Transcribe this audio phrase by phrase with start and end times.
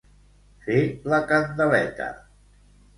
[0.63, 0.79] Fer
[1.15, 2.13] la candeleta.